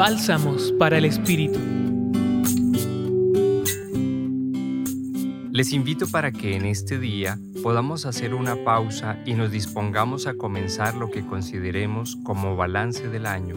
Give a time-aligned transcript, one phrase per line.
[0.00, 1.58] Bálsamos para el Espíritu.
[5.52, 10.32] Les invito para que en este día podamos hacer una pausa y nos dispongamos a
[10.32, 13.56] comenzar lo que consideremos como balance del año.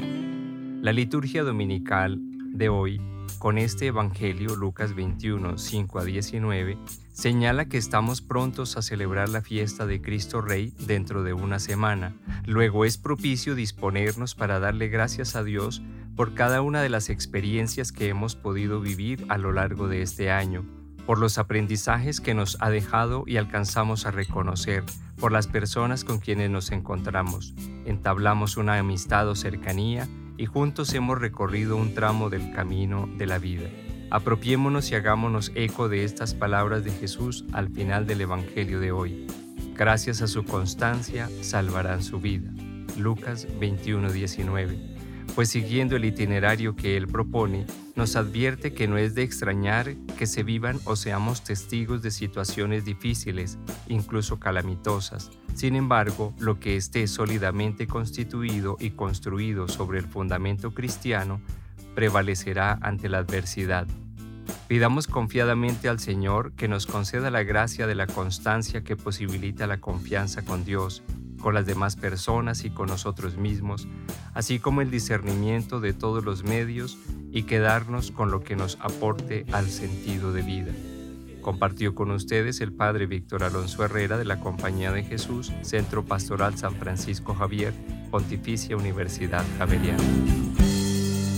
[0.82, 2.20] La liturgia dominical
[2.52, 3.00] de hoy,
[3.40, 6.78] con este Evangelio, Lucas 21, 5 a 19,
[7.14, 12.14] señala que estamos prontos a celebrar la fiesta de Cristo Rey dentro de una semana.
[12.46, 15.82] Luego es propicio disponernos para darle gracias a Dios
[16.16, 20.32] por cada una de las experiencias que hemos podido vivir a lo largo de este
[20.32, 20.66] año,
[21.06, 24.84] por los aprendizajes que nos ha dejado y alcanzamos a reconocer,
[25.18, 27.54] por las personas con quienes nos encontramos,
[27.86, 30.08] entablamos una amistad o cercanía
[30.38, 33.70] y juntos hemos recorrido un tramo del camino de la vida.
[34.12, 39.28] Apropiémonos y hagámonos eco de estas palabras de Jesús al final del Evangelio de hoy.
[39.76, 42.52] Gracias a su constancia salvarán su vida.
[42.98, 44.93] Lucas 21:19
[45.36, 50.28] pues siguiendo el itinerario que él propone, nos advierte que no es de extrañar que
[50.28, 53.58] se vivan o seamos testigos de situaciones difíciles,
[53.88, 55.32] incluso calamitosas.
[55.56, 61.42] Sin embargo, lo que esté sólidamente constituido y construido sobre el fundamento cristiano
[61.96, 63.88] prevalecerá ante la adversidad.
[64.68, 69.80] Pidamos confiadamente al Señor que nos conceda la gracia de la constancia que posibilita la
[69.80, 71.04] confianza con Dios
[71.44, 73.86] con las demás personas y con nosotros mismos,
[74.34, 76.98] así como el discernimiento de todos los medios
[77.32, 80.72] y quedarnos con lo que nos aporte al sentido de vida.
[81.42, 86.58] Compartió con ustedes el Padre Víctor Alonso Herrera de la Compañía de Jesús, Centro Pastoral
[86.58, 87.74] San Francisco Javier,
[88.10, 90.02] Pontificia Universidad Javeriana.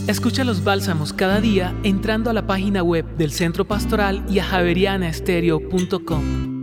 [0.07, 4.43] Escucha los bálsamos cada día entrando a la página web del Centro Pastoral y a
[4.43, 6.54] javerianaestereo.com.